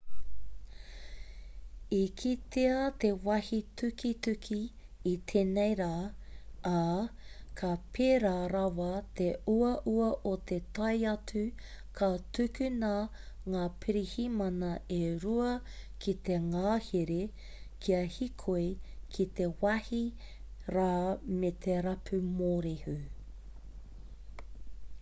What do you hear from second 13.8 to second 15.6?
pirihimana e rua